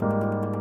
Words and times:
So, 0.00 0.59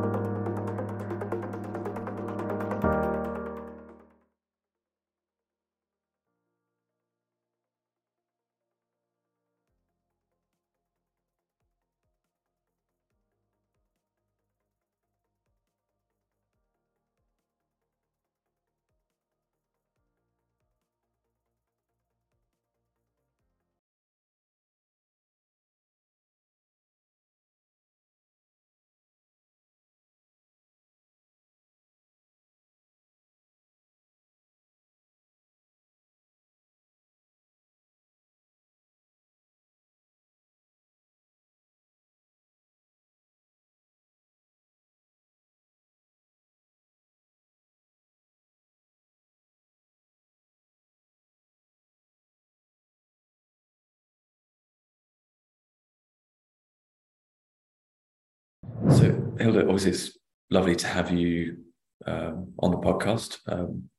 Hilda, 59.40 59.62
obviously, 59.62 59.91
it's 59.91 60.18
lovely 60.49 60.76
to 60.76 60.88
have 60.88 61.12
you 61.12 61.57
um, 62.05 62.54
on 62.60 62.71
the 62.71 62.77
podcast. 62.77 63.40
Um, 63.48 63.90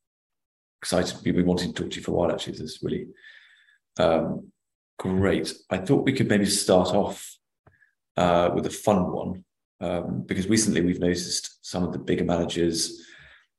excited. 0.81 1.17
We've 1.25 1.37
been 1.37 1.47
wanting 1.47 1.73
to 1.73 1.83
talk 1.83 1.91
to 1.91 1.97
you 1.97 2.03
for 2.03 2.11
a 2.13 2.15
while, 2.15 2.33
actually. 2.33 2.53
This 2.53 2.63
is 2.63 2.79
really 2.83 3.09
um, 3.99 4.51
great. 4.99 5.53
I 5.71 5.79
thought 5.79 6.05
we 6.05 6.13
could 6.13 6.29
maybe 6.29 6.47
start 6.47 6.89
off 6.89 7.37
uh, 8.17 8.51
with 8.55 8.67
a 8.67 8.71
fun 8.71 9.13
one 9.13 9.45
um, 9.81 10.25
because 10.27 10.49
recently 10.49 10.81
we've 10.81 11.01
noticed 11.01 11.59
some 11.63 11.85
of 11.85 11.93
the 11.93 11.99
bigger 11.99 12.25
managers 12.25 13.07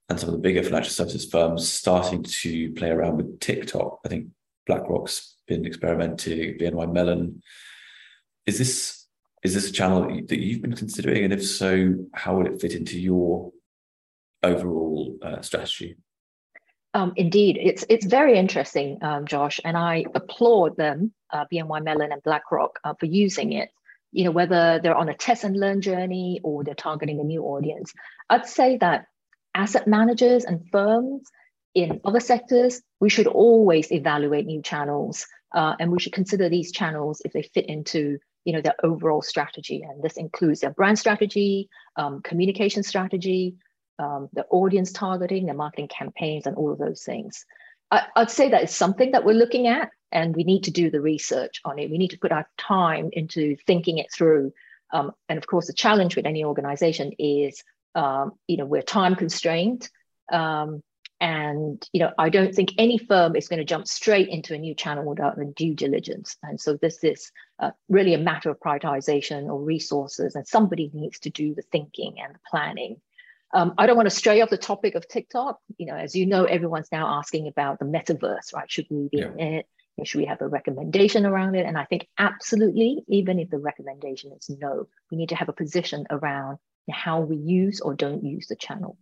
and 0.10 0.20
some 0.20 0.30
of 0.30 0.34
the 0.34 0.42
bigger 0.42 0.64
financial 0.64 0.92
services 0.92 1.26
firms 1.26 1.68
starting 1.68 2.24
to 2.24 2.72
play 2.74 2.90
around 2.90 3.18
with 3.18 3.40
TikTok. 3.40 4.00
I 4.06 4.10
think 4.10 4.28
BlackRock's 4.68 5.38
been 5.48 5.66
experimenting, 5.66 6.58
BNY 6.58 6.92
Mellon. 6.92 7.42
Is 8.46 8.58
this 8.58 9.01
is 9.44 9.54
this 9.54 9.70
a 9.70 9.74
channel 9.74 10.04
that 10.04 10.40
you've 10.40 10.62
been 10.62 10.76
considering? 10.76 11.24
And 11.24 11.34
if 11.34 11.46
so, 11.46 11.96
how 12.14 12.38
would 12.38 12.48
it 12.48 12.62
fit 12.62 12.74
into 12.74 13.00
your 13.00 13.52
overall 14.44 15.18
uh, 15.22 15.42
strategy? 15.42 15.98
Um, 16.94 17.14
indeed, 17.16 17.58
it's 17.62 17.86
it's 17.90 18.06
very 18.06 18.38
interesting, 18.38 18.98
um, 19.02 19.26
Josh, 19.26 19.62
and 19.64 19.78
I 19.78 20.06
applaud 20.14 20.76
them, 20.76 21.14
uh, 21.32 21.46
BNY 21.52 21.84
Mellon 21.84 22.12
and 22.12 22.22
BlackRock, 22.22 22.80
uh, 22.84 22.94
for 23.00 23.06
using 23.06 23.54
it. 23.54 23.70
You 24.12 24.26
know, 24.26 24.32
whether 24.32 24.80
they're 24.84 24.96
on 24.96 25.08
a 25.08 25.14
test 25.14 25.46
and 25.46 25.58
learn 25.58 25.80
journey 25.80 26.42
or 26.44 26.66
they're 26.66 26.76
targeting 26.76 27.22
a 27.22 27.24
new 27.24 27.44
audience. 27.44 27.94
I'd 28.30 28.46
say 28.46 28.78
that 28.78 29.06
asset 29.56 29.88
managers 29.88 30.44
and 30.44 30.70
firms 30.70 31.32
in 31.74 32.02
other 32.04 32.20
sectors, 32.20 32.82
we 33.00 33.10
should 33.10 33.28
always 33.28 33.90
evaluate 33.90 34.46
new 34.46 34.62
channels, 34.62 35.26
uh, 35.56 35.76
and 35.80 35.92
we 35.92 36.00
should 36.00 36.12
consider 36.12 36.50
these 36.50 36.74
channels 36.74 37.22
if 37.24 37.32
they 37.32 37.44
fit 37.44 37.68
into 37.68 38.20
you 38.46 38.54
know, 38.54 38.62
their 38.62 38.76
overall 38.84 39.22
strategy. 39.22 39.84
And 39.88 40.02
this 40.02 40.18
includes 40.18 40.62
their 40.62 40.72
brand 40.72 40.98
strategy, 40.98 41.70
um, 41.96 42.22
communication 42.22 42.84
strategy, 42.84 43.56
um, 44.00 44.30
the 44.34 44.46
audience 44.50 44.92
targeting, 44.92 45.46
the 45.46 45.54
marketing 45.54 45.88
campaigns, 45.88 46.48
and 46.48 46.56
all 46.56 46.72
of 46.72 46.80
those 46.80 47.04
things. 47.04 47.46
I, 47.92 48.06
would 48.16 48.30
say 48.30 48.50
that 48.50 48.64
it's 48.64 48.76
something 48.76 49.12
that 49.12 49.26
we're 49.26 49.34
looking 49.34 49.68
at, 49.68 49.90
and 50.12 50.36
we 50.36 50.44
need 50.44 50.64
to 50.64 50.72
do 50.72 50.90
the 50.90 51.02
research 51.02 51.62
on 51.66 51.78
it. 51.78 51.92
We 51.92 51.98
need 51.98 52.12
to 52.12 52.20
put 52.20 52.32
our 52.32 52.48
time 52.58 53.10
into 53.14 53.56
thinking 53.68 53.98
it 53.98 54.12
through. 54.12 54.54
Um, 54.92 55.12
and 55.30 55.38
of 55.38 55.48
course, 55.48 55.68
the 55.68 55.74
challenge 55.74 56.16
with 56.16 56.26
any 56.26 56.44
organization 56.44 57.12
is, 57.20 57.64
um, 57.96 58.34
you 58.48 58.58
know, 58.58 58.66
we're 58.66 58.82
time 58.82 59.16
constrained. 59.16 59.90
Um, 60.32 60.82
and 61.22 61.88
you 61.94 62.00
know, 62.00 62.12
I 62.18 62.30
don't 62.30 62.54
think 62.54 62.74
any 62.80 62.98
firm 62.98 63.36
is 63.36 63.48
going 63.48 63.60
to 63.60 63.66
jump 63.66 63.88
straight 63.88 64.28
into 64.28 64.56
a 64.56 64.58
new 64.58 64.74
channel 64.74 65.06
without 65.06 65.38
the 65.38 65.46
due 65.46 65.76
diligence. 65.76 66.36
And 66.42 66.60
so 66.60 66.76
this 66.76 67.04
is 67.04 67.32
uh, 67.60 67.72
really 67.88 68.16
a 68.16 68.18
matter 68.18 68.50
of 68.50 68.60
prioritization 68.60 69.46
or 69.46 69.62
resources, 69.62 70.36
and 70.36 70.48
somebody 70.48 70.90
needs 70.94 71.20
to 71.20 71.30
do 71.30 71.54
the 71.54 71.62
thinking 71.72 72.16
and 72.22 72.34
the 72.34 72.40
planning. 72.50 72.98
Um, 73.54 73.76
I 73.78 73.86
don't 73.86 73.98
want 73.98 74.10
to 74.10 74.16
stray 74.16 74.42
off 74.42 74.50
the 74.50 74.58
topic 74.58 74.96
of 74.96 75.08
TikTok. 75.08 75.60
You 75.78 75.86
know, 75.86 75.96
as 75.96 76.16
you 76.16 76.26
know, 76.26 76.46
everyone's 76.46 76.92
now 76.92 77.20
asking 77.20 77.48
about 77.48 77.78
the 77.78 77.86
metaverse, 77.86 78.54
right? 78.54 78.72
Should 78.72 78.88
we 78.90 79.10
be 79.12 79.20
yeah. 79.20 79.32
in 79.38 79.54
it? 79.54 79.66
Should 80.04 80.18
we 80.18 80.26
have 80.26 80.42
a 80.42 80.48
recommendation 80.48 81.28
around 81.28 81.54
it? 81.54 81.68
And 81.68 81.78
I 81.78 81.86
think 81.86 82.08
absolutely, 82.18 83.04
even 83.08 83.38
if 83.38 83.52
the 83.52 83.60
recommendation 83.60 84.32
is 84.32 84.50
no, 84.50 84.88
we 85.12 85.18
need 85.18 85.30
to 85.30 85.36
have 85.36 85.50
a 85.50 85.54
position 85.54 86.08
around 86.10 86.58
how 86.90 87.22
we 87.22 87.38
use 87.38 87.80
or 87.82 87.94
don't 87.94 88.24
use 88.24 88.48
the 88.48 88.56
channel. 88.56 88.98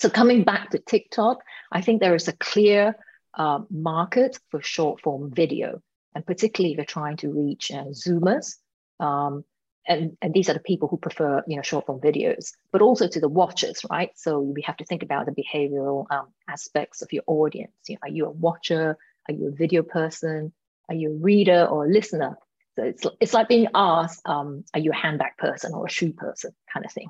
So 0.00 0.08
coming 0.08 0.44
back 0.44 0.70
to 0.70 0.78
TikTok, 0.78 1.42
I 1.72 1.80
think 1.80 2.00
there 2.00 2.14
is 2.14 2.28
a 2.28 2.32
clear 2.32 2.96
uh, 3.34 3.60
market 3.70 4.38
for 4.50 4.62
short 4.62 5.00
form 5.00 5.30
video, 5.32 5.80
and 6.14 6.24
particularly 6.26 6.72
if 6.72 6.76
you're 6.78 6.84
trying 6.84 7.16
to 7.18 7.32
reach 7.32 7.70
uh, 7.70 7.84
Zoomers, 7.86 8.56
um, 9.00 9.44
and, 9.86 10.16
and 10.20 10.34
these 10.34 10.50
are 10.50 10.54
the 10.54 10.60
people 10.60 10.88
who 10.88 10.98
prefer 10.98 11.42
you 11.46 11.56
know 11.56 11.62
short 11.62 11.86
form 11.86 12.00
videos, 12.00 12.52
but 12.72 12.82
also 12.82 13.08
to 13.08 13.20
the 13.20 13.28
watchers, 13.28 13.84
right? 13.90 14.10
So 14.16 14.40
we 14.40 14.62
have 14.62 14.76
to 14.78 14.84
think 14.84 15.02
about 15.02 15.26
the 15.26 15.32
behavioral 15.32 16.06
um, 16.10 16.28
aspects 16.48 17.02
of 17.02 17.12
your 17.12 17.22
audience. 17.26 17.72
You 17.88 17.94
know, 17.94 18.00
are 18.02 18.10
you 18.10 18.26
a 18.26 18.30
watcher? 18.30 18.96
Are 19.28 19.34
you 19.34 19.48
a 19.48 19.52
video 19.52 19.82
person? 19.82 20.52
Are 20.88 20.94
you 20.94 21.10
a 21.12 21.16
reader 21.16 21.64
or 21.64 21.86
a 21.86 21.88
listener? 21.88 22.38
So 22.76 22.84
it's 22.84 23.06
it's 23.20 23.34
like 23.34 23.48
being 23.48 23.68
asked, 23.74 24.20
um, 24.26 24.64
are 24.74 24.80
you 24.80 24.92
a 24.92 24.96
handbag 24.96 25.36
person 25.38 25.74
or 25.74 25.86
a 25.86 25.90
shoe 25.90 26.12
person, 26.12 26.52
kind 26.72 26.86
of 26.86 26.92
thing. 26.92 27.08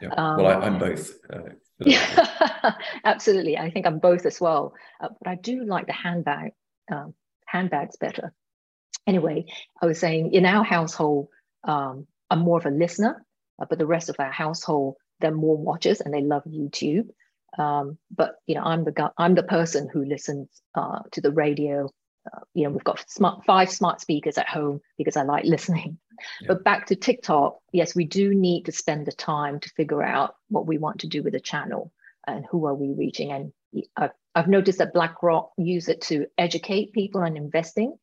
Yeah. 0.00 0.14
well, 0.16 0.46
I, 0.46 0.66
am 0.66 0.74
um, 0.74 0.78
both. 0.78 1.12
Uh, 1.32 1.50
yeah, 1.80 2.74
absolutely. 3.04 3.58
I 3.58 3.70
think 3.70 3.86
I'm 3.86 3.98
both 3.98 4.26
as 4.26 4.40
well. 4.40 4.74
Uh, 5.00 5.08
but 5.22 5.30
I 5.30 5.34
do 5.34 5.64
like 5.64 5.86
the 5.86 5.92
handbag 5.92 6.52
um, 6.90 7.14
handbags 7.46 7.96
better. 7.96 8.32
Anyway, 9.06 9.46
I 9.80 9.86
was 9.86 9.98
saying 9.98 10.32
in 10.32 10.46
our 10.46 10.64
household, 10.64 11.28
um, 11.64 12.06
I'm 12.30 12.40
more 12.40 12.58
of 12.58 12.66
a 12.66 12.70
listener, 12.70 13.24
uh, 13.60 13.66
but 13.68 13.78
the 13.78 13.86
rest 13.86 14.08
of 14.08 14.16
our 14.18 14.30
household, 14.30 14.96
they're 15.20 15.34
more 15.34 15.56
watchers 15.56 16.00
and 16.00 16.12
they 16.12 16.22
love 16.22 16.44
YouTube. 16.44 17.08
Um, 17.58 17.98
but 18.14 18.36
you 18.46 18.54
know, 18.54 18.62
I'm 18.62 18.84
the 18.84 18.92
guy, 18.92 19.08
I'm 19.18 19.34
the 19.34 19.42
person 19.42 19.88
who 19.92 20.04
listens 20.04 20.48
uh, 20.74 21.00
to 21.12 21.20
the 21.20 21.32
radio. 21.32 21.90
Uh, 22.26 22.40
you 22.54 22.64
know, 22.64 22.70
we've 22.70 22.84
got 22.84 23.08
smart, 23.10 23.44
five 23.44 23.70
smart 23.70 24.00
speakers 24.00 24.38
at 24.38 24.48
home 24.48 24.80
because 24.98 25.16
I 25.16 25.22
like 25.22 25.44
listening. 25.44 25.98
Yeah. 26.40 26.48
But 26.48 26.64
back 26.64 26.86
to 26.86 26.96
TikTok, 26.96 27.58
yes, 27.72 27.94
we 27.94 28.04
do 28.04 28.34
need 28.34 28.64
to 28.64 28.72
spend 28.72 29.06
the 29.06 29.12
time 29.12 29.60
to 29.60 29.70
figure 29.70 30.02
out 30.02 30.34
what 30.48 30.66
we 30.66 30.78
want 30.78 31.00
to 31.00 31.06
do 31.06 31.22
with 31.22 31.32
the 31.32 31.40
channel 31.40 31.92
and 32.26 32.44
who 32.50 32.66
are 32.66 32.74
we 32.74 32.92
reaching. 32.92 33.32
And 33.32 33.52
I've, 33.96 34.10
I've 34.34 34.48
noticed 34.48 34.78
that 34.78 34.92
BlackRock 34.92 35.52
use 35.56 35.88
it 35.88 36.02
to 36.02 36.26
educate 36.36 36.92
people 36.92 37.22
on 37.22 37.36
investing. 37.36 37.96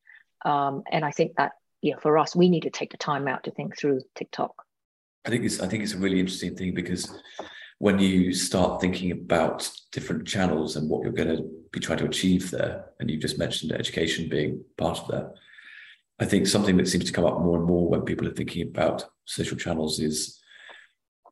Um, 0.44 0.84
and 0.92 1.06
I 1.06 1.12
think 1.12 1.36
that 1.38 1.54
you 1.82 1.92
know, 1.92 2.00
for 2.00 2.18
us, 2.18 2.36
we 2.36 2.50
need 2.50 2.64
to 2.64 2.70
take 2.70 2.92
the 2.92 2.98
time 2.98 3.28
out 3.28 3.44
to 3.44 3.52
think 3.52 3.78
through 3.78 4.02
TikTok. 4.16 4.54
I 5.26 5.30
think 5.30 5.44
it's 5.46 5.60
I 5.60 5.68
think 5.68 5.84
it's 5.84 5.94
a 5.94 5.98
really 5.98 6.20
interesting 6.20 6.56
thing 6.56 6.74
because 6.74 7.14
when 7.80 8.00
you 8.00 8.34
start 8.34 8.82
thinking 8.82 9.12
about 9.12 9.70
different 9.92 10.28
channels 10.28 10.76
and 10.76 10.90
what 10.90 11.04
you're 11.04 11.12
going 11.12 11.36
to 11.36 11.50
be 11.72 11.80
trying 11.80 12.00
to 12.00 12.06
achieve 12.06 12.50
there, 12.50 12.86
and 13.00 13.10
you've 13.10 13.22
just 13.22 13.38
mentioned 13.38 13.72
education 13.72 14.30
being 14.30 14.64
part 14.78 15.00
of 15.00 15.08
that, 15.10 15.34
I 16.20 16.26
think 16.26 16.48
something 16.48 16.78
that 16.78 16.88
seems 16.88 17.06
to 17.06 17.12
come 17.12 17.26
up 17.26 17.40
more 17.40 17.58
and 17.58 17.68
more 17.68 17.88
when 17.88 18.02
people 18.02 18.28
are 18.28 18.34
thinking 18.34 18.68
about 18.68 19.06
social 19.26 19.58
channels 19.58 20.00
is 20.00 20.42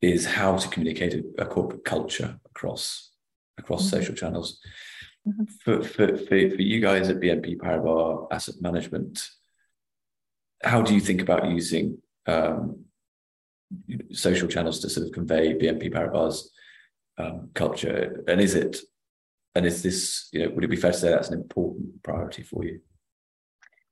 is 0.01 0.25
how 0.25 0.57
to 0.57 0.67
communicate 0.67 1.13
a, 1.13 1.43
a 1.43 1.45
corporate 1.45 1.83
culture 1.83 2.37
across 2.45 3.11
across 3.57 3.81
mm-hmm. 3.81 3.97
social 3.97 4.15
channels. 4.15 4.59
Mm-hmm. 5.27 5.45
For, 5.63 5.81
for, 5.81 6.17
for, 6.17 6.27
for 6.27 6.61
you 6.61 6.79
guys 6.81 7.09
at 7.09 7.19
BNP 7.19 7.57
Paribas 7.57 8.27
Asset 8.31 8.55
Management, 8.61 9.27
how 10.63 10.83
do 10.83 10.93
you 10.93 10.99
think 10.99 11.21
about 11.21 11.49
using 11.49 11.97
um, 12.27 12.84
social 14.11 14.47
channels 14.47 14.79
to 14.79 14.89
sort 14.89 15.07
of 15.07 15.13
convey 15.13 15.53
BNP 15.53 15.93
Paribas 15.93 16.47
um, 17.17 17.49
culture? 17.53 18.23
And 18.27 18.41
is 18.41 18.55
it, 18.55 18.77
and 19.55 19.65
is 19.65 19.81
this, 19.81 20.29
you 20.31 20.43
know, 20.43 20.49
would 20.51 20.63
it 20.63 20.69
be 20.69 20.75
fair 20.75 20.91
to 20.91 20.97
say 20.97 21.09
that's 21.09 21.29
an 21.29 21.39
important 21.39 22.03
priority 22.03 22.43
for 22.43 22.63
you? 22.63 22.81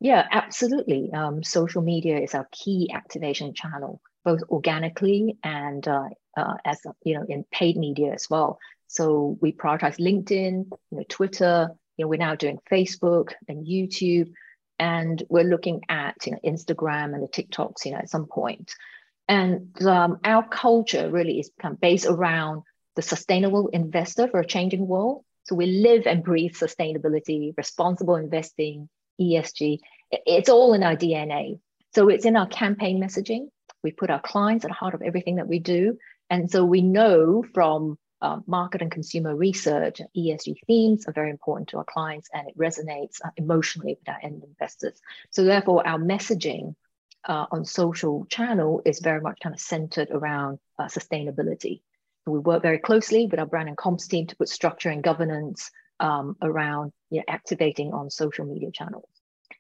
Yeah, 0.04 0.28
absolutely. 0.32 1.12
Um, 1.14 1.44
social 1.44 1.82
media 1.82 2.20
is 2.20 2.36
our 2.36 2.46
key 2.52 2.92
activation 2.94 3.54
channel, 3.54 4.02
both 4.26 4.42
organically 4.50 5.38
and 5.46 5.88
uh, 5.88 6.10
uh, 6.36 6.56
as 6.66 6.82
you 7.06 7.16
know 7.16 7.26
in 7.30 7.46
paid 7.54 7.78
media 7.78 8.12
as 8.14 8.30
well. 8.30 8.60
So 8.88 9.38
we 9.40 9.54
prioritize 9.54 9.98
LinkedIn, 10.00 10.66
you 10.66 10.98
know, 10.98 11.04
Twitter. 11.08 11.70
You 11.96 12.04
know, 12.04 12.10
we're 12.10 12.18
now 12.18 12.36
doing 12.36 12.60
Facebook 12.70 13.32
and 13.48 13.66
YouTube, 13.66 14.34
and 14.78 15.24
we're 15.30 15.46
looking 15.46 15.84
at 15.88 16.16
you 16.26 16.34
know 16.34 16.40
Instagram 16.44 17.14
and 17.14 17.24
the 17.24 17.30
TikToks. 17.30 17.86
You 17.86 17.94
know, 17.94 18.00
at 18.00 18.10
some 18.10 18.26
point. 18.26 18.76
And 19.28 19.82
um, 19.86 20.20
our 20.24 20.48
culture 20.48 21.10
really 21.10 21.40
is 21.40 21.52
based 21.80 22.06
around 22.06 22.64
the 22.96 23.02
sustainable 23.02 23.70
investor 23.70 24.28
for 24.28 24.40
a 24.40 24.46
changing 24.46 24.88
world. 24.88 25.24
So 25.46 25.56
we 25.56 25.66
live 25.66 26.08
and 26.08 26.24
breathe 26.24 26.54
sustainability, 26.54 27.54
responsible 27.58 28.16
investing, 28.16 28.90
ESG. 29.20 29.80
It's 30.12 30.50
all 30.50 30.74
in 30.74 30.84
our 30.84 30.96
DNA. 30.96 31.60
So 31.96 32.10
it's 32.10 32.26
in 32.26 32.36
our 32.36 32.48
campaign 32.48 33.02
messaging. 33.02 33.48
We 33.84 33.92
put 33.92 34.10
our 34.10 34.22
clients 34.22 34.66
at 34.66 34.70
the 34.70 34.76
heart 34.76 34.94
of 34.94 35.02
everything 35.02 35.36
that 35.36 35.48
we 35.48 35.60
do. 35.60 35.98
And 36.30 36.50
so 36.50 36.64
we 36.64 36.82
know 36.82 37.44
from 37.54 37.98
uh, 38.22 38.40
market 38.48 38.82
and 38.82 38.90
consumer 38.90 39.36
research, 39.36 40.02
ESG 40.16 40.56
themes 40.66 41.06
are 41.08 41.14
very 41.14 41.30
important 41.30 41.70
to 41.70 41.78
our 41.78 41.84
clients 41.84 42.30
and 42.34 42.48
it 42.48 42.58
resonates 42.58 43.18
uh, 43.24 43.30
emotionally 43.36 43.98
with 44.00 44.10
our 44.10 44.20
end 44.24 44.44
investors. 44.44 45.00
So 45.32 45.44
therefore, 45.44 45.86
our 45.86 46.00
messaging 46.00 46.76
uh, 47.26 47.46
on 47.52 47.66
social 47.66 48.26
channel 48.30 48.82
is 48.86 49.00
very 49.00 49.22
much 49.22 49.40
kind 49.42 49.54
of 49.54 49.60
centered 49.60 50.10
around 50.12 50.60
uh, 50.80 50.86
sustainability. 50.86 51.82
We 52.26 52.40
work 52.40 52.62
very 52.62 52.80
closely 52.80 53.28
with 53.28 53.40
our 53.40 53.46
brand 53.46 53.68
and 53.68 53.78
comms 53.78 54.08
team 54.08 54.28
to 54.28 54.36
put 54.36 54.50
structure 54.50 54.90
and 54.90 55.04
governance 55.04 55.70
um, 56.00 56.36
around 56.42 56.92
you 57.10 57.20
know, 57.20 57.24
activating 57.28 57.94
on 57.94 58.10
social 58.10 58.46
media 58.46 58.72
channels. 58.72 59.10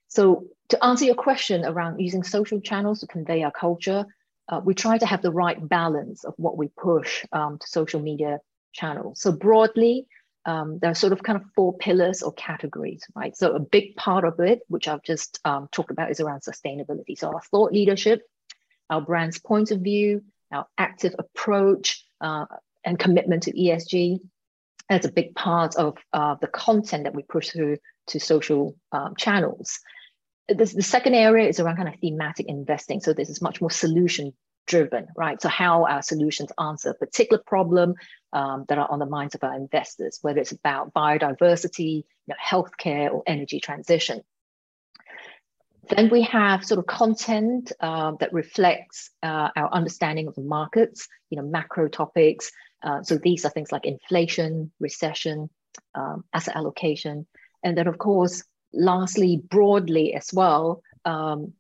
So 0.07 0.45
to 0.69 0.83
answer 0.83 1.06
your 1.06 1.15
question 1.15 1.65
around 1.65 2.00
using 2.00 2.24
social 2.24 2.62
channels 2.62 3.00
to 3.00 3.07
convey 3.07 3.44
our 3.44 3.51
culture, 3.51 4.06
uh, 4.50 4.62
we 4.63 4.74
try 4.74 4.98
to 4.98 5.06
have 5.06 5.21
the 5.21 5.31
right 5.31 5.68
balance 5.68 6.24
of 6.24 6.33
what 6.38 6.57
we 6.57 6.68
push 6.77 7.25
um, 7.31 7.57
to 7.60 7.68
social 7.68 8.01
media 8.01 8.39
channels. 8.74 9.21
So 9.21 9.31
broadly, 9.31 10.07
um, 10.45 10.79
there 10.79 10.91
are 10.91 10.95
sort 10.95 11.13
of 11.13 11.23
kind 11.23 11.37
of 11.37 11.45
four 11.55 11.77
pillars 11.77 12.21
or 12.21 12.33
categories, 12.33 13.03
right? 13.15 13.35
So 13.35 13.55
a 13.55 13.59
big 13.59 13.95
part 13.95 14.25
of 14.25 14.39
it, 14.39 14.61
which 14.67 14.87
I've 14.87 15.03
just 15.03 15.39
um, 15.45 15.69
talked 15.71 15.91
about, 15.91 16.11
is 16.11 16.19
around 16.19 16.41
sustainability. 16.41 17.17
So 17.17 17.29
our 17.29 17.41
thought 17.41 17.71
leadership, 17.71 18.21
our 18.89 19.01
brand's 19.01 19.39
point 19.39 19.71
of 19.71 19.79
view, 19.81 20.23
our 20.51 20.65
active 20.77 21.15
approach, 21.17 22.03
uh, 22.19 22.45
and 22.85 22.99
commitment 22.99 23.43
to 23.43 23.53
ESG. 23.53 24.19
That's 24.89 25.05
a 25.05 25.11
big 25.11 25.35
part 25.35 25.75
of 25.75 25.97
uh, 26.11 26.35
the 26.41 26.47
content 26.47 27.05
that 27.05 27.15
we 27.15 27.23
push 27.23 27.49
through 27.49 27.77
to 28.07 28.19
social 28.19 28.75
um, 28.91 29.15
channels. 29.15 29.79
This, 30.49 30.73
the 30.73 30.83
second 30.83 31.15
area 31.15 31.47
is 31.47 31.59
around 31.59 31.77
kind 31.77 31.87
of 31.87 31.95
thematic 32.01 32.47
investing. 32.47 32.99
So 32.99 33.13
this 33.13 33.29
is 33.29 33.41
much 33.41 33.61
more 33.61 33.71
solution 33.71 34.33
driven, 34.67 35.07
right? 35.15 35.41
So 35.41 35.49
how 35.49 35.85
our 35.85 36.01
solutions 36.01 36.51
answer 36.59 36.89
a 36.89 36.93
particular 36.93 37.41
problem 37.45 37.95
um, 38.33 38.65
that 38.68 38.77
are 38.77 38.91
on 38.91 39.00
the 39.00 39.06
minds 39.06 39.35
of 39.35 39.44
our 39.44 39.56
investors, 39.56 40.19
whether 40.21 40.41
it's 40.41 40.51
about 40.51 40.94
biodiversity, 40.94 42.03
you 42.03 42.03
know, 42.27 42.35
healthcare, 42.44 43.12
or 43.12 43.24
energy 43.27 43.59
transition. 43.59 44.21
Then 45.89 46.09
we 46.09 46.24
have 46.24 46.65
sort 46.65 46.80
of 46.80 46.85
content 46.88 47.71
uh, 47.80 48.13
that 48.19 48.33
reflects 48.33 49.12
uh, 49.21 49.50
our 49.56 49.71
understanding 49.71 50.27
of 50.27 50.35
the 50.35 50.41
markets, 50.41 51.07
you 51.30 51.38
know, 51.38 51.44
macro 51.44 51.88
topics. 51.88 52.51
Uh, 52.81 53.03
so 53.03 53.18
these 53.18 53.45
are 53.45 53.50
things 53.50 53.71
like 53.71 53.85
inflation, 53.85 54.71
recession, 54.79 55.50
um, 55.94 56.24
asset 56.33 56.56
allocation, 56.56 57.27
and 57.63 57.77
then 57.77 57.88
of 57.88 57.97
course, 57.97 58.44
lastly, 58.74 59.38
broadly 59.38 60.15
as 60.15 60.29
well, 60.33 60.81
um, 61.06 61.53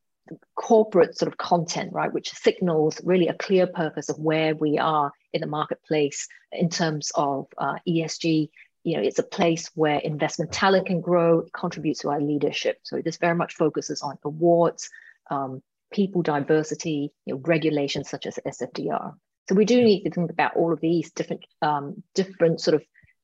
corporate 0.55 1.17
sort 1.17 1.31
of 1.31 1.37
content, 1.37 1.91
right, 1.93 2.13
which 2.13 2.31
signals 2.31 3.01
really 3.03 3.27
a 3.27 3.33
clear 3.33 3.67
purpose 3.67 4.09
of 4.09 4.17
where 4.19 4.55
we 4.55 4.77
are 4.77 5.11
in 5.33 5.41
the 5.41 5.47
marketplace 5.47 6.27
in 6.51 6.69
terms 6.69 7.11
of 7.15 7.47
uh, 7.57 7.75
ESG. 7.87 8.49
You 8.83 8.97
know, 8.97 9.03
it's 9.03 9.19
a 9.19 9.23
place 9.23 9.69
where 9.75 9.97
investment 9.97 10.51
talent 10.51 10.87
can 10.87 11.01
grow, 11.01 11.39
it 11.39 11.53
contributes 11.53 12.01
to 12.01 12.09
our 12.09 12.21
leadership. 12.21 12.79
So 12.83 13.01
this 13.01 13.17
very 13.17 13.35
much 13.35 13.55
focuses 13.55 14.01
on 14.01 14.17
awards, 14.23 14.89
um, 15.29 15.61
people 15.91 16.21
diversity, 16.21 17.11
you 17.25 17.35
know, 17.35 17.41
regulations 17.45 18.09
such 18.09 18.25
as 18.25 18.39
SFDR. 18.45 19.13
So 19.47 19.55
we 19.55 19.65
do 19.65 19.81
need 19.83 20.03
to 20.03 20.09
think 20.09 20.31
about 20.31 20.55
all 20.55 20.73
of 20.73 20.79
these 20.79 21.11
different 21.11 21.45
um, 21.61 22.03
different 22.13 22.61
sort 22.61 22.75
of 22.75 22.83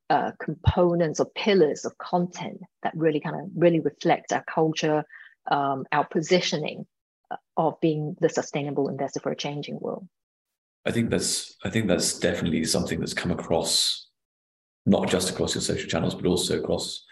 uh, 0.10 0.32
components 0.40 1.20
or 1.20 1.28
pillars 1.36 1.86
of 1.86 1.98
content 1.98 2.62
that 2.84 2.94
really 2.96 3.20
kind 3.20 3.36
of 3.36 3.50
really 3.56 3.80
reflect 3.80 4.34
our 4.34 4.44
culture, 4.44 5.04
um, 5.50 5.86
our 5.92 6.06
positioning 6.06 6.86
of 7.58 7.80
being 7.82 8.16
the 8.22 8.30
sustainable 8.30 8.88
investor 8.90 9.20
for 9.20 9.32
a 9.32 9.36
changing 9.36 9.80
world. 9.80 10.08
I 10.86 10.92
think 10.92 11.10
that's 11.10 11.56
I 11.64 11.70
think 11.70 11.88
that's 11.88 12.18
definitely 12.18 12.64
something 12.64 13.00
that's 13.00 13.14
come 13.14 13.32
across, 13.32 14.08
not 14.86 15.10
just 15.10 15.30
across 15.30 15.54
your 15.54 15.62
social 15.62 15.90
channels, 15.90 16.16
but 16.16 16.26
also 16.26 16.60
across, 16.60 17.06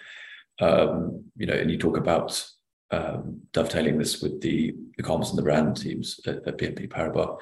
um, 0.62 1.26
you 1.36 1.46
know, 1.46 1.54
and 1.54 1.70
you 1.70 1.78
talk 1.78 1.98
about 1.98 2.44
um, 2.92 3.42
dovetailing 3.52 3.98
this 3.98 4.22
with 4.22 4.42
the 4.42 4.74
the 4.96 5.04
comms 5.04 5.30
and 5.30 5.38
the 5.38 5.44
brand 5.44 5.78
teams 5.78 6.20
at, 6.26 6.48
at 6.48 6.58
BNP 6.58 6.90
Paribas. 6.90 7.38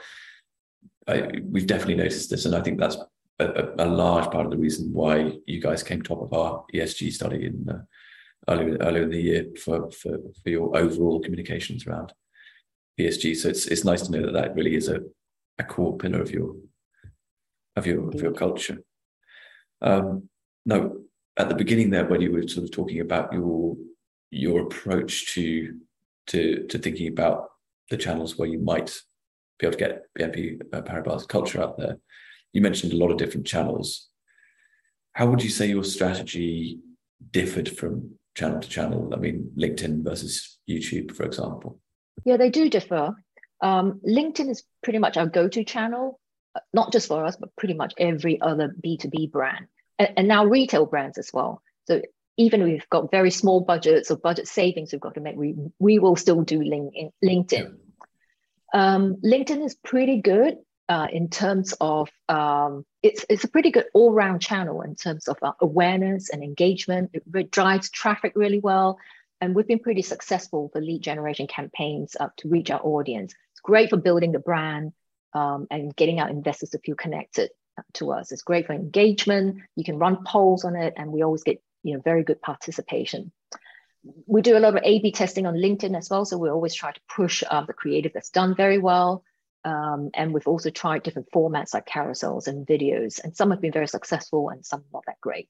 I, 1.08 1.40
we've 1.44 1.68
definitely 1.68 1.96
noticed 1.96 2.32
this, 2.32 2.46
and 2.46 2.56
I 2.56 2.62
think 2.62 2.80
that's 2.80 2.98
a, 3.40 3.70
a, 3.78 3.86
large 3.86 4.32
part 4.32 4.46
of 4.46 4.52
the 4.52 4.58
reason 4.58 4.92
why 4.92 5.34
you 5.46 5.62
guys 5.62 5.84
came 5.84 6.02
top 6.02 6.22
of 6.22 6.34
our 6.34 6.64
ESG 6.74 7.12
study 7.12 7.46
in 7.46 7.70
uh, 7.70 7.82
earlier 8.48 8.78
earlier 8.82 9.04
in 9.04 9.10
the 9.10 9.22
year 9.22 9.46
for, 9.64 9.92
for 9.92 10.18
for 10.42 10.50
your 10.50 10.78
overall 10.78 11.20
communications 11.20 11.86
around 11.86 12.14
ESG. 13.00 13.36
So 13.36 13.50
it's 13.50 13.66
it's 13.68 13.86
nice 13.86 14.04
to 14.04 14.12
know 14.12 14.26
that 14.26 14.34
that 14.34 14.56
really 14.56 14.76
is 14.76 14.90
a, 14.90 15.02
a 15.60 15.64
core 15.64 15.98
pillar 15.98 16.22
of 16.22 16.32
your 16.32 16.56
of 17.76 17.86
your 17.86 18.08
of 18.10 18.22
your 18.22 18.34
culture. 18.34 18.80
Um, 19.82 20.30
now, 20.66 20.94
at 21.38 21.50
the 21.50 21.56
beginning 21.56 21.90
there, 21.90 22.06
when 22.06 22.22
you 22.22 22.32
were 22.32 22.48
sort 22.48 22.64
of 22.64 22.72
talking 22.72 23.02
about 23.02 23.34
your 23.34 23.76
your 24.32 24.62
approach 24.62 25.34
to 25.34 25.80
to 26.28 26.66
to 26.68 26.78
thinking 26.78 27.08
about 27.08 27.50
the 27.90 27.98
channels 27.98 28.38
where 28.38 28.48
you 28.48 28.60
might 28.60 29.00
be 29.60 29.68
able 29.68 29.78
to 29.78 29.80
get 29.80 30.04
BNP 30.18 30.62
Paribas 30.70 31.28
culture 31.28 31.62
out 31.62 31.78
there, 31.78 31.98
you 32.54 32.62
mentioned 32.62 32.94
a 32.94 32.98
lot 32.98 33.12
of 33.12 33.18
different 33.18 33.46
channels. 33.46 34.10
How 35.14 35.28
would 35.28 35.44
you 35.44 35.50
say 35.50 35.68
your 35.68 35.84
strategy 35.84 36.80
differed 37.32 37.70
from 37.70 38.16
channel 38.36 38.60
to 38.60 38.70
channel? 38.70 39.10
I 39.14 39.18
mean, 39.18 39.52
LinkedIn 39.58 40.04
versus 40.04 40.60
YouTube, 40.70 41.16
for 41.16 41.24
example. 41.24 41.80
Yeah, 42.26 42.38
they 42.38 42.50
do 42.50 42.70
differ. 42.70 43.16
Um, 43.62 44.02
LinkedIn 44.08 44.50
is 44.50 44.64
pretty 44.84 45.00
much 45.00 45.18
our 45.18 45.26
go-to 45.26 45.64
channel, 45.64 46.20
uh, 46.56 46.60
not 46.74 46.92
just 46.92 47.08
for 47.08 47.26
us, 47.26 47.36
but 47.38 47.56
pretty 47.56 47.74
much 47.74 47.94
every 47.98 48.40
other 48.42 48.74
B2B 48.84 49.32
brand, 49.32 49.68
and, 49.98 50.10
and 50.18 50.28
now 50.28 50.46
retail 50.46 50.86
brands 50.86 51.18
as 51.18 51.32
well. 51.34 51.62
So 51.88 52.02
even 52.38 52.62
if 52.62 52.68
we've 52.68 52.90
got 52.90 53.12
very 53.12 53.32
small 53.32 53.62
budgets 53.62 54.12
or 54.12 54.18
budget 54.18 54.48
savings 54.48 54.92
we've 54.92 55.02
got 55.02 55.16
to 55.16 55.22
make, 55.22 55.36
we, 55.36 55.56
we 55.80 56.00
will 56.00 56.16
still 56.16 56.42
do 56.42 56.60
LinkedIn. 56.60 57.76
Um, 58.74 59.16
LinkedIn 59.24 59.64
is 59.64 59.76
pretty 59.76 60.22
good 60.22 60.58
uh, 60.88 61.08
in 61.12 61.30
terms 61.30 61.74
of 61.82 62.10
um, 62.30 62.86
it's 63.02 63.26
it's 63.30 63.44
a 63.44 63.48
pretty 63.48 63.72
good 63.72 63.86
all 63.94 64.14
round 64.14 64.42
channel 64.42 64.82
in 64.82 64.96
terms 64.96 65.28
of 65.28 65.38
uh, 65.42 65.54
awareness 65.60 66.30
and 66.30 66.44
engagement. 66.44 67.12
It, 67.14 67.24
it, 67.34 67.52
drives 67.52 67.90
traffic 67.90 68.34
really 68.36 68.60
well, 68.60 69.00
and 69.42 69.56
we've 69.56 69.68
been 69.68 69.80
pretty 69.80 70.04
successful 70.04 70.70
for 70.72 70.82
lead 70.82 71.02
generation 71.02 71.48
campaigns 71.48 72.16
uh, 72.20 72.30
to 72.38 72.50
reach 72.50 72.70
our 72.70 72.82
audience. 72.82 73.34
It's 73.52 73.62
great 73.62 73.90
for 73.90 73.98
building 73.98 74.32
the 74.32 74.40
brand 74.40 74.94
um, 75.34 75.68
and 75.72 75.96
getting 75.96 76.20
our 76.20 76.30
investors 76.30 76.70
to 76.72 76.80
feel 76.80 76.96
connected 76.96 77.50
to 77.94 78.12
us. 78.12 78.32
It's 78.32 78.44
great 78.44 78.68
for 78.68 78.74
engagement. 78.74 79.62
You 79.76 79.84
can 79.84 79.98
run 79.98 80.24
polls 80.24 80.66
on 80.66 80.76
it, 80.76 80.94
and 80.98 81.12
we 81.12 81.24
always 81.24 81.44
get 81.44 81.62
you 81.82 81.96
know 81.96 82.02
very 82.02 82.24
good 82.24 82.42
participation. 82.42 83.32
We 84.28 84.44
do 84.44 84.56
a 84.56 84.60
lot 84.60 84.76
of 84.76 84.84
A/B 84.84 85.14
testing 85.14 85.48
on 85.48 85.56
LinkedIn 85.56 85.98
as 85.98 86.12
well, 86.12 86.26
so 86.26 86.38
we 86.38 86.50
always 86.50 86.76
try 86.76 86.92
to 86.92 87.02
push 87.10 87.44
uh, 87.50 87.66
the 87.66 87.74
creative 87.74 88.14
that's 88.14 88.30
done 88.30 88.56
very 88.56 88.78
well. 88.78 89.24
Um, 89.66 90.12
and 90.14 90.32
we've 90.34 90.48
also 90.48 90.70
tried 90.70 91.04
different 91.04 91.28
formats 91.34 91.74
like 91.74 91.88
carousels 91.88 92.48
and 92.48 92.68
videos, 92.68 93.22
and 93.24 93.36
some 93.36 93.50
have 93.52 93.62
been 93.62 93.72
very 93.74 93.88
successful 93.88 94.50
and 94.50 94.66
some 94.66 94.84
not 94.94 95.04
that 95.08 95.20
great. 95.20 95.50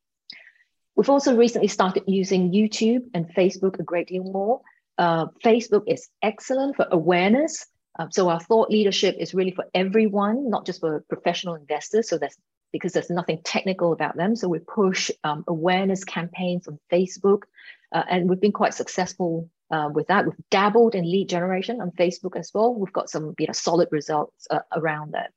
We've 0.95 1.09
also 1.09 1.35
recently 1.35 1.67
started 1.67 2.03
using 2.07 2.53
YouTube 2.53 3.03
and 3.13 3.27
Facebook 3.35 3.77
a 3.79 3.83
great 3.83 4.07
deal 4.07 4.23
more. 4.23 4.61
Uh, 4.97 5.25
Facebook 5.43 5.83
is 5.87 6.07
excellent 6.21 6.77
for 6.77 6.87
awareness. 6.89 7.67
Um, 7.99 8.11
so 8.11 8.29
our 8.29 8.39
thought 8.39 8.69
leadership 8.69 9.15
is 9.19 9.33
really 9.33 9.51
for 9.51 9.65
everyone, 9.73 10.49
not 10.49 10.65
just 10.65 10.79
for 10.79 11.03
professional 11.09 11.55
investors. 11.55 12.09
So 12.09 12.17
that's 12.17 12.37
because 12.71 12.93
there's 12.93 13.09
nothing 13.09 13.41
technical 13.43 13.91
about 13.91 14.15
them. 14.15 14.35
So 14.35 14.47
we 14.47 14.59
push 14.59 15.11
um, 15.25 15.43
awareness 15.47 16.03
campaigns 16.05 16.67
on 16.67 16.79
Facebook, 16.91 17.43
uh, 17.91 18.03
and 18.09 18.29
we've 18.29 18.41
been 18.41 18.51
quite 18.51 18.73
successful 18.73 19.49
uh, 19.71 19.89
with 19.93 20.07
that. 20.07 20.25
We've 20.25 20.49
dabbled 20.51 20.95
in 20.95 21.09
lead 21.09 21.29
generation 21.29 21.81
on 21.81 21.91
Facebook 21.91 22.35
as 22.35 22.51
well. 22.53 22.73
We've 22.73 22.93
got 22.93 23.09
some 23.09 23.35
you 23.39 23.47
know 23.47 23.53
solid 23.53 23.89
results 23.91 24.47
uh, 24.49 24.59
around 24.73 25.13
that. 25.13 25.31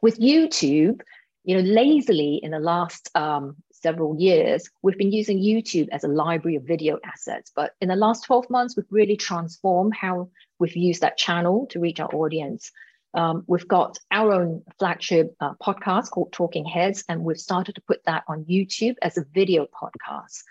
With 0.00 0.20
YouTube, 0.20 1.00
you 1.44 1.56
know, 1.56 1.62
lazily 1.62 2.40
in 2.42 2.52
the 2.52 2.60
last 2.60 3.10
um, 3.14 3.56
several 3.72 4.16
years, 4.18 4.70
we've 4.82 4.98
been 4.98 5.12
using 5.12 5.40
YouTube 5.40 5.88
as 5.90 6.04
a 6.04 6.08
library 6.08 6.56
of 6.56 6.62
video 6.64 6.98
assets. 7.04 7.50
But 7.54 7.74
in 7.80 7.88
the 7.88 7.96
last 7.96 8.24
12 8.24 8.48
months, 8.48 8.76
we've 8.76 8.86
really 8.90 9.16
transformed 9.16 9.94
how 9.94 10.30
we've 10.58 10.76
used 10.76 11.00
that 11.00 11.18
channel 11.18 11.66
to 11.70 11.80
reach 11.80 11.98
our 11.98 12.14
audience. 12.14 12.70
Um, 13.14 13.44
we've 13.46 13.68
got 13.68 13.98
our 14.10 14.32
own 14.32 14.62
flagship 14.78 15.34
uh, 15.40 15.54
podcast 15.60 16.10
called 16.10 16.32
Talking 16.32 16.64
Heads, 16.64 17.04
and 17.08 17.24
we've 17.24 17.38
started 17.38 17.74
to 17.74 17.82
put 17.82 18.04
that 18.04 18.24
on 18.28 18.44
YouTube 18.44 18.96
as 19.02 19.18
a 19.18 19.24
video 19.34 19.66
podcast. 19.66 20.42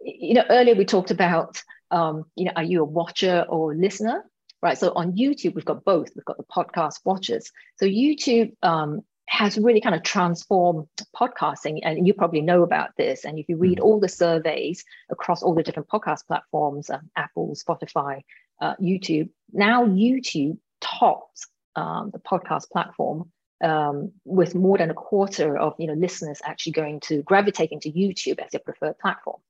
You 0.00 0.34
know, 0.34 0.44
earlier 0.48 0.74
we 0.74 0.86
talked 0.86 1.10
about 1.10 1.62
um, 1.94 2.24
you 2.36 2.44
know, 2.46 2.52
are 2.56 2.62
you 2.62 2.82
a 2.82 2.84
watcher 2.84 3.46
or 3.48 3.72
a 3.72 3.76
listener? 3.76 4.24
right? 4.64 4.78
So 4.78 4.92
on 4.96 5.12
YouTube, 5.12 5.54
we've 5.54 5.64
got 5.64 5.84
both. 5.84 6.08
We've 6.16 6.24
got 6.24 6.38
the 6.38 6.44
podcast 6.44 7.00
watchers. 7.04 7.52
So 7.76 7.84
YouTube 7.84 8.56
um, 8.62 9.02
has 9.28 9.58
really 9.58 9.82
kind 9.82 9.94
of 9.94 10.02
transformed 10.02 10.88
podcasting, 11.14 11.80
and 11.82 12.06
you 12.06 12.14
probably 12.14 12.40
know 12.40 12.62
about 12.62 12.96
this. 12.96 13.26
And 13.26 13.38
if 13.38 13.46
you 13.50 13.58
read 13.58 13.78
mm. 13.78 13.84
all 13.84 14.00
the 14.00 14.08
surveys 14.08 14.82
across 15.10 15.42
all 15.42 15.54
the 15.54 15.62
different 15.62 15.90
podcast 15.90 16.26
platforms, 16.26 16.88
um, 16.88 17.10
Apple, 17.14 17.54
Spotify, 17.54 18.22
uh, 18.62 18.74
YouTube, 18.76 19.28
now 19.52 19.84
YouTube 19.84 20.56
tops 20.80 21.46
um, 21.76 22.10
the 22.12 22.18
podcast 22.18 22.70
platform 22.70 23.30
um, 23.62 24.12
with 24.24 24.54
more 24.54 24.78
than 24.78 24.90
a 24.90 24.94
quarter 24.94 25.58
of 25.58 25.74
you 25.78 25.88
know 25.88 25.94
listeners 25.94 26.40
actually 26.42 26.72
going 26.72 27.00
to 27.00 27.22
gravitating 27.22 27.80
to 27.80 27.92
YouTube 27.92 28.38
as 28.38 28.52
their 28.52 28.60
preferred 28.60 28.98
platform. 28.98 29.40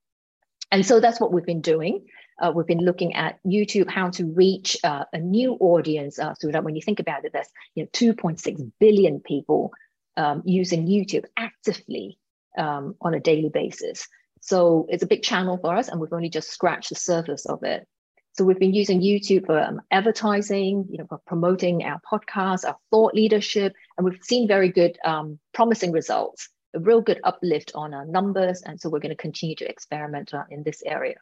And 0.73 0.85
so 0.85 0.99
that's 0.99 1.21
what 1.21 1.33
we've 1.33 1.47
been 1.47 1.61
doing. 1.61 2.07
Uh, 2.41 2.53
we've 2.55 2.67
been 2.67 2.85
looking 2.85 3.15
at 3.15 3.39
YouTube, 3.47 3.91
how 3.91 4.11
to 4.11 4.27
reach 4.27 4.77
uh, 4.85 5.05
a 5.13 5.19
new 5.19 5.53
audience. 5.61 6.19
Uh, 6.19 6.35
so 6.35 6.51
that 6.51 6.65
when 6.65 6.75
you 6.75 6.83
think 6.83 7.01
about 7.01 7.25
it, 7.25 7.33
there's 7.33 7.49
you 7.75 7.85
know 7.85 7.89
2.6 7.93 8.73
billion 8.81 9.21
people 9.21 9.73
um, 10.17 10.43
using 10.45 10.87
YouTube 10.87 11.25
actively 11.37 12.19
um, 12.59 12.95
on 13.01 13.15
a 13.15 13.21
daily 13.21 13.51
basis. 13.51 14.09
So 14.41 14.87
it's 14.91 15.03
a 15.03 15.07
big 15.07 15.23
channel 15.23 15.59
for 15.59 15.75
us, 15.75 15.89
and 15.89 16.01
we've 16.01 16.13
only 16.13 16.29
just 16.29 16.51
scratched 16.51 16.91
the 16.91 16.97
surface 16.97 17.47
of 17.47 17.63
it. 17.63 17.87
So 18.33 18.45
we've 18.45 18.59
been 18.59 18.75
using 18.75 19.01
YouTube 19.01 19.47
for 19.47 19.61
um, 19.61 19.81
advertising, 19.93 20.87
you 20.91 20.99
know, 20.99 21.07
for 21.09 21.21
promoting 21.25 21.85
our 21.85 22.01
podcast, 22.01 22.67
our 22.67 22.77
thought 22.91 23.15
leadership, 23.15 23.73
and 23.97 24.05
we've 24.05 24.19
seen 24.23 24.49
very 24.49 24.71
good, 24.71 24.99
um, 25.05 25.39
promising 25.53 25.93
results. 25.93 26.49
A 26.75 26.81
real 26.81 27.01
good 27.01 27.21
uplift 27.23 27.71
on 27.77 27.95
our 27.95 28.05
numbers, 28.05 28.63
and 28.63 28.81
so 28.81 28.91
we're 28.91 28.99
going 28.99 29.17
to 29.17 29.23
continue 29.23 29.55
to 29.57 29.71
experiment 29.71 30.35
uh, 30.35 30.43
in 30.51 30.65
this 30.65 30.83
area. 30.85 31.15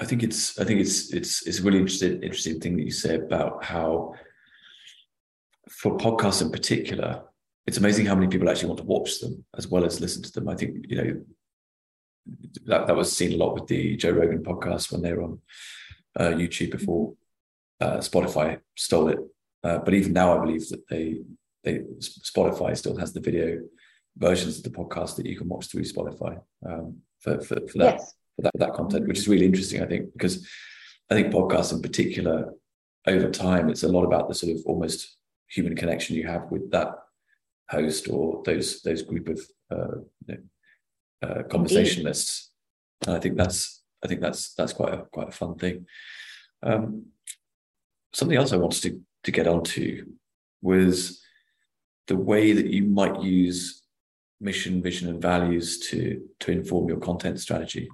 I 0.00 0.06
think 0.06 0.22
it's 0.22 0.58
I 0.58 0.64
think 0.64 0.80
it's 0.80 1.12
it's 1.12 1.46
it's 1.46 1.60
a 1.60 1.62
really 1.62 1.78
interesting 1.78 2.22
interesting 2.22 2.58
thing 2.58 2.76
that 2.76 2.84
you 2.84 2.90
say 2.90 3.16
about 3.16 3.62
how 3.62 4.14
for 5.68 5.96
podcasts 5.98 6.40
in 6.40 6.50
particular, 6.50 7.22
it's 7.66 7.76
amazing 7.76 8.06
how 8.06 8.14
many 8.14 8.28
people 8.28 8.48
actually 8.48 8.68
want 8.68 8.80
to 8.80 8.86
watch 8.86 9.20
them 9.20 9.44
as 9.56 9.68
well 9.68 9.84
as 9.84 10.00
listen 10.00 10.22
to 10.22 10.32
them. 10.32 10.48
I 10.48 10.56
think 10.56 10.86
you 10.88 10.96
know 10.96 11.20
that 12.64 12.86
that 12.86 12.96
was 12.96 13.14
seen 13.14 13.34
a 13.34 13.36
lot 13.36 13.54
with 13.54 13.66
the 13.66 13.96
Joe 13.96 14.12
Rogan 14.12 14.42
podcast 14.42 14.90
when 14.90 15.02
they 15.02 15.12
were 15.12 15.22
on 15.22 15.38
uh, 16.18 16.30
YouTube 16.30 16.70
before 16.70 17.12
uh, 17.80 17.98
Spotify 17.98 18.58
stole 18.76 19.08
it. 19.08 19.18
Uh, 19.62 19.78
but 19.78 19.92
even 19.92 20.14
now, 20.14 20.34
I 20.34 20.40
believe 20.40 20.66
that 20.70 20.88
they 20.88 21.20
they 21.62 21.80
Spotify 22.00 22.74
still 22.74 22.96
has 22.96 23.12
the 23.12 23.20
video 23.20 23.60
versions 24.16 24.56
of 24.56 24.64
the 24.64 24.70
podcast 24.70 25.16
that 25.16 25.26
you 25.26 25.36
can 25.36 25.48
watch 25.48 25.66
through 25.66 25.82
Spotify 25.82 26.40
um, 26.66 26.96
for, 27.20 27.38
for, 27.40 27.56
for 27.68 27.78
that 27.78 27.98
yes. 27.98 28.14
That 28.42 28.52
that 28.54 28.74
content, 28.74 29.06
which 29.06 29.18
is 29.18 29.28
really 29.28 29.46
interesting. 29.46 29.82
I 29.82 29.86
think 29.86 30.12
because 30.12 30.46
I 31.10 31.14
think 31.14 31.32
podcasts 31.32 31.72
in 31.72 31.82
particular 31.82 32.52
over 33.06 33.30
time, 33.30 33.68
it's 33.68 33.82
a 33.82 33.88
lot 33.88 34.04
about 34.04 34.28
the 34.28 34.34
sort 34.34 34.52
of 34.52 34.62
almost 34.66 35.16
human 35.48 35.74
connection 35.74 36.16
you 36.16 36.26
have 36.26 36.50
with 36.50 36.70
that 36.70 36.94
host 37.68 38.08
or 38.08 38.42
those 38.44 38.82
those 38.82 39.02
group 39.02 39.28
of 39.28 39.40
uh, 39.70 39.98
you 40.26 40.36
know, 41.22 41.28
uh, 41.28 41.42
conversationalists. 41.44 42.50
And 43.06 43.16
I 43.16 43.20
think 43.20 43.36
that's 43.36 43.82
I 44.04 44.08
think 44.08 44.20
that's 44.20 44.54
that's 44.54 44.72
quite 44.72 44.94
a 44.94 45.06
quite 45.12 45.28
a 45.28 45.32
fun 45.32 45.56
thing. 45.56 45.86
Um, 46.62 47.06
something 48.12 48.36
else 48.36 48.52
I 48.52 48.56
wanted 48.56 48.82
to 48.82 49.00
to 49.24 49.30
get 49.30 49.46
onto 49.46 50.06
was 50.62 51.20
the 52.06 52.16
way 52.16 52.52
that 52.52 52.66
you 52.66 52.84
might 52.84 53.22
use 53.22 53.79
mission, 54.40 54.82
vision, 54.82 55.08
and 55.08 55.20
values 55.20 55.78
to 55.90 56.20
to 56.40 56.52
inform 56.52 56.88
your 56.88 56.98
content 56.98 57.40
strategy. 57.40 57.88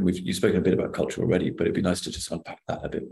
We've 0.00 0.18
you've 0.18 0.36
spoken 0.36 0.58
a 0.58 0.62
bit 0.62 0.74
about 0.74 0.92
culture 0.92 1.22
already, 1.22 1.50
but 1.50 1.62
it'd 1.62 1.74
be 1.74 1.82
nice 1.82 2.00
to 2.02 2.10
just 2.10 2.30
unpack 2.30 2.60
that 2.68 2.84
a 2.84 2.88
bit. 2.88 3.04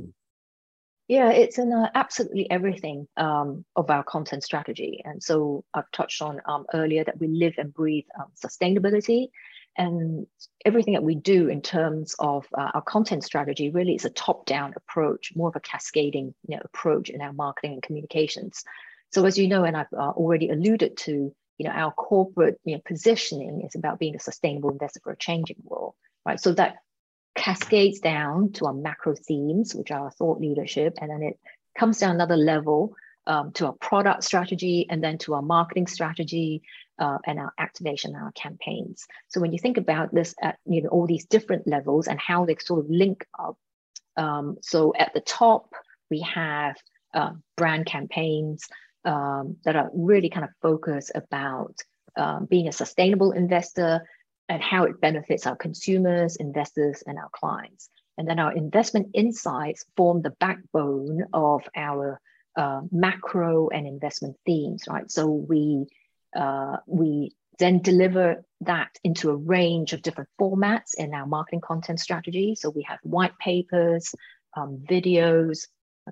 Yeah, 1.08 1.30
it's 1.30 1.58
in 1.58 1.72
uh, 1.72 1.90
absolutely 1.94 2.50
everything 2.50 3.06
um, 3.16 3.64
of 3.76 3.90
our 3.90 4.04
content 4.04 4.44
strategy, 4.44 5.02
and 5.04 5.22
so 5.22 5.64
I've 5.74 5.90
touched 5.92 6.22
on 6.22 6.40
um, 6.46 6.64
earlier 6.72 7.04
that 7.04 7.20
we 7.20 7.28
live 7.28 7.54
and 7.58 7.74
breathe 7.74 8.04
um, 8.18 8.28
sustainability, 8.42 9.28
and 9.76 10.26
everything 10.64 10.94
that 10.94 11.02
we 11.02 11.14
do 11.14 11.48
in 11.48 11.60
terms 11.60 12.14
of 12.18 12.46
uh, 12.56 12.70
our 12.74 12.82
content 12.82 13.24
strategy 13.24 13.70
really 13.70 13.94
is 13.94 14.04
a 14.04 14.10
top-down 14.10 14.74
approach, 14.76 15.32
more 15.34 15.48
of 15.48 15.56
a 15.56 15.60
cascading 15.60 16.34
you 16.46 16.56
know, 16.56 16.62
approach 16.64 17.10
in 17.10 17.20
our 17.20 17.32
marketing 17.32 17.72
and 17.72 17.82
communications. 17.82 18.64
So 19.10 19.24
as 19.26 19.36
you 19.36 19.48
know, 19.48 19.64
and 19.64 19.76
I've 19.76 19.92
uh, 19.92 20.10
already 20.10 20.48
alluded 20.50 20.96
to, 20.98 21.34
you 21.58 21.68
know, 21.68 21.74
our 21.74 21.92
corporate 21.92 22.60
you 22.64 22.74
know, 22.74 22.82
positioning 22.84 23.62
is 23.62 23.74
about 23.74 23.98
being 23.98 24.16
a 24.16 24.20
sustainable 24.20 24.70
investor 24.70 25.00
for 25.02 25.12
a 25.12 25.16
changing 25.16 25.56
world, 25.64 25.94
right? 26.24 26.40
So 26.40 26.52
that 26.52 26.76
cascades 27.34 28.00
down 28.00 28.52
to 28.52 28.66
our 28.66 28.74
macro 28.74 29.14
themes, 29.14 29.74
which 29.74 29.90
are 29.90 30.10
thought 30.10 30.40
leadership, 30.40 30.98
and 31.00 31.10
then 31.10 31.22
it 31.22 31.38
comes 31.78 31.98
down 31.98 32.14
another 32.14 32.36
level 32.36 32.94
um, 33.26 33.52
to 33.52 33.66
our 33.66 33.72
product 33.74 34.24
strategy 34.24 34.86
and 34.90 35.02
then 35.02 35.18
to 35.18 35.34
our 35.34 35.42
marketing 35.42 35.86
strategy 35.86 36.62
uh, 36.98 37.18
and 37.24 37.38
our 37.38 37.52
activation 37.58 38.14
our 38.14 38.32
campaigns. 38.32 39.06
So 39.28 39.40
when 39.40 39.52
you 39.52 39.58
think 39.58 39.76
about 39.76 40.12
this 40.14 40.34
at 40.42 40.58
you 40.66 40.82
know 40.82 40.88
all 40.88 41.06
these 41.06 41.26
different 41.26 41.66
levels 41.66 42.08
and 42.08 42.20
how 42.20 42.44
they 42.44 42.56
sort 42.56 42.80
of 42.80 42.90
link 42.90 43.26
up, 43.38 43.56
um, 44.16 44.56
so 44.62 44.92
at 44.98 45.14
the 45.14 45.20
top 45.20 45.72
we 46.10 46.20
have 46.20 46.76
uh, 47.14 47.32
brand 47.56 47.86
campaigns 47.86 48.68
um, 49.04 49.56
that 49.64 49.76
are 49.76 49.90
really 49.92 50.30
kind 50.30 50.44
of 50.44 50.50
focused 50.60 51.12
about 51.14 51.74
um, 52.16 52.46
being 52.46 52.68
a 52.68 52.72
sustainable 52.72 53.32
investor 53.32 54.06
and 54.48 54.62
how 54.62 54.84
it 54.84 55.00
benefits 55.00 55.46
our 55.46 55.56
consumers, 55.56 56.36
investors, 56.36 57.02
and 57.06 57.18
our 57.18 57.30
clients. 57.32 57.88
And 58.18 58.28
then 58.28 58.38
our 58.38 58.52
investment 58.52 59.08
insights 59.14 59.84
form 59.96 60.22
the 60.22 60.34
backbone 60.38 61.24
of 61.32 61.62
our 61.74 62.20
uh, 62.56 62.82
macro 62.90 63.68
and 63.68 63.86
investment 63.86 64.36
themes, 64.44 64.84
right? 64.88 65.10
So 65.10 65.26
we 65.28 65.86
uh, 66.36 66.78
we 66.86 67.32
then 67.58 67.80
deliver 67.80 68.44
that 68.62 68.90
into 69.04 69.30
a 69.30 69.36
range 69.36 69.92
of 69.92 70.02
different 70.02 70.30
formats 70.40 70.94
in 70.96 71.14
our 71.14 71.26
marketing 71.26 71.60
content 71.60 72.00
strategy. 72.00 72.54
So 72.54 72.70
we 72.70 72.82
have 72.82 72.98
white 73.02 73.38
papers, 73.38 74.14
um, 74.56 74.82
videos, 74.88 75.66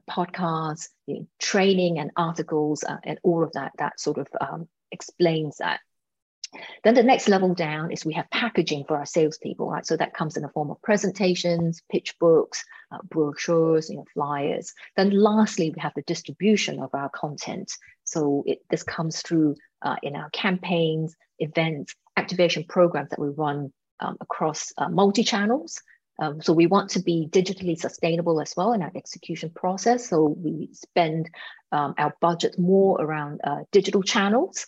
podcasts, 0.08 0.88
you 1.06 1.14
know, 1.14 1.26
training 1.38 1.98
and 1.98 2.10
articles, 2.16 2.84
uh, 2.84 2.98
and 3.04 3.18
all 3.22 3.42
of 3.42 3.52
that. 3.52 3.72
That 3.78 4.00
sort 4.00 4.18
of 4.18 4.28
um, 4.40 4.68
explains 4.90 5.58
that. 5.58 5.80
Then 6.82 6.94
the 6.94 7.02
next 7.02 7.28
level 7.28 7.54
down 7.54 7.92
is 7.92 8.04
we 8.04 8.14
have 8.14 8.28
packaging 8.30 8.84
for 8.84 8.96
our 8.96 9.06
salespeople, 9.06 9.70
right? 9.70 9.86
So 9.86 9.96
that 9.96 10.14
comes 10.14 10.36
in 10.36 10.42
the 10.42 10.48
form 10.48 10.70
of 10.70 10.82
presentations, 10.82 11.80
pitch 11.90 12.18
books, 12.18 12.64
uh, 12.90 12.98
brochures, 13.04 13.88
you 13.88 13.96
know, 13.96 14.04
flyers. 14.14 14.72
Then 14.96 15.10
lastly, 15.10 15.72
we 15.74 15.80
have 15.80 15.92
the 15.94 16.02
distribution 16.02 16.80
of 16.80 16.90
our 16.92 17.08
content. 17.10 17.70
So 18.04 18.42
it, 18.46 18.58
this 18.68 18.82
comes 18.82 19.22
through 19.22 19.56
uh, 19.82 19.96
in 20.02 20.16
our 20.16 20.28
campaigns, 20.30 21.14
events, 21.38 21.94
activation 22.16 22.64
programs 22.68 23.10
that 23.10 23.20
we 23.20 23.28
run 23.28 23.72
um, 24.00 24.16
across 24.20 24.72
uh, 24.76 24.88
multi-channels. 24.88 25.80
Um, 26.20 26.42
so 26.42 26.52
we 26.52 26.66
want 26.66 26.90
to 26.90 27.02
be 27.02 27.28
digitally 27.30 27.78
sustainable 27.78 28.40
as 28.40 28.54
well 28.56 28.72
in 28.72 28.82
our 28.82 28.92
execution 28.94 29.50
process. 29.50 30.08
So 30.08 30.36
we 30.38 30.68
spend 30.72 31.30
um, 31.72 31.94
our 31.96 32.14
budget 32.20 32.58
more 32.58 33.00
around 33.00 33.40
uh, 33.42 33.60
digital 33.72 34.02
channels. 34.02 34.66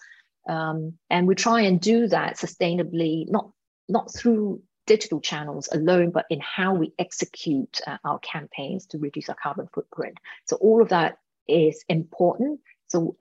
Um, 0.48 0.94
and 1.10 1.28
we 1.28 1.34
try 1.34 1.60
and 1.62 1.80
do 1.80 2.08
that 2.08 2.36
sustainably, 2.38 3.30
not, 3.30 3.50
not 3.88 4.12
through 4.14 4.62
digital 4.86 5.20
channels 5.20 5.68
alone, 5.72 6.10
but 6.10 6.24
in 6.30 6.40
how 6.40 6.74
we 6.74 6.92
execute 6.98 7.80
uh, 7.86 7.98
our 8.04 8.18
campaigns 8.20 8.86
to 8.86 8.98
reduce 8.98 9.28
our 9.28 9.36
carbon 9.40 9.68
footprint. 9.72 10.18
So 10.46 10.56
all 10.56 10.82
of 10.82 10.88
that 10.88 11.18
is 11.46 11.84
important. 11.88 12.60
So 12.88 13.16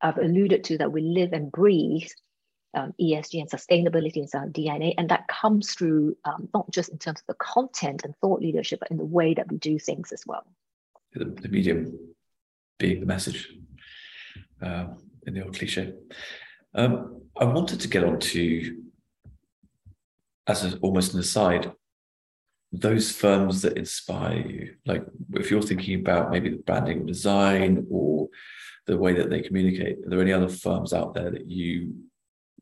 I've 0.00 0.18
alluded 0.18 0.64
to 0.64 0.78
that 0.78 0.92
we 0.92 1.02
live 1.02 1.32
and 1.32 1.50
breathe 1.50 2.10
um, 2.76 2.94
ESG 3.00 3.40
and 3.40 3.50
sustainability 3.50 4.16
in 4.18 4.28
our 4.34 4.46
DNA, 4.46 4.94
and 4.98 5.08
that 5.08 5.26
comes 5.28 5.74
through 5.74 6.16
um, 6.24 6.48
not 6.54 6.70
just 6.70 6.90
in 6.90 6.98
terms 6.98 7.20
of 7.20 7.26
the 7.26 7.34
content 7.34 8.02
and 8.04 8.14
thought 8.18 8.40
leadership, 8.40 8.80
but 8.80 8.90
in 8.90 8.98
the 8.98 9.04
way 9.04 9.34
that 9.34 9.50
we 9.50 9.56
do 9.58 9.78
things 9.78 10.12
as 10.12 10.24
well. 10.26 10.46
The, 11.12 11.24
the 11.24 11.48
medium 11.48 11.98
being 12.78 13.00
the 13.00 13.06
message 13.06 13.48
uh, 14.62 14.86
in 15.26 15.34
the 15.34 15.42
old 15.44 15.58
cliche. 15.58 15.94
Um, 16.74 17.22
I 17.38 17.44
wanted 17.44 17.80
to 17.80 17.88
get 17.88 18.04
on 18.04 18.20
to, 18.20 18.82
as 20.46 20.64
a, 20.64 20.76
almost 20.78 21.14
an 21.14 21.20
aside, 21.20 21.72
those 22.72 23.10
firms 23.10 23.62
that 23.62 23.78
inspire 23.78 24.38
you. 24.38 24.74
Like 24.84 25.04
if 25.34 25.50
you're 25.50 25.62
thinking 25.62 26.00
about 26.00 26.30
maybe 26.30 26.50
the 26.50 26.56
branding 26.56 27.02
or 27.02 27.06
design 27.06 27.86
or 27.90 28.28
the 28.86 28.98
way 28.98 29.14
that 29.14 29.30
they 29.30 29.40
communicate, 29.40 29.98
are 30.04 30.10
there 30.10 30.20
any 30.20 30.32
other 30.32 30.48
firms 30.48 30.92
out 30.92 31.14
there 31.14 31.30
that 31.30 31.50
you 31.50 31.94